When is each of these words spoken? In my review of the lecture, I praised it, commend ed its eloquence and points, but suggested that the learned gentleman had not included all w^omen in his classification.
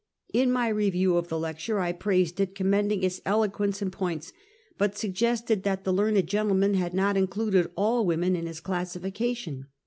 In 0.33 0.51
my 0.51 0.67
review 0.67 1.15
of 1.15 1.27
the 1.27 1.37
lecture, 1.37 1.79
I 1.79 1.91
praised 1.91 2.39
it, 2.39 2.55
commend 2.55 2.91
ed 2.91 3.03
its 3.03 3.21
eloquence 3.23 3.83
and 3.83 3.91
points, 3.93 4.33
but 4.79 4.97
suggested 4.97 5.61
that 5.61 5.83
the 5.83 5.93
learned 5.93 6.25
gentleman 6.25 6.73
had 6.73 6.95
not 6.95 7.17
included 7.17 7.69
all 7.77 8.03
w^omen 8.03 8.35
in 8.35 8.47
his 8.47 8.61
classification. 8.61 9.67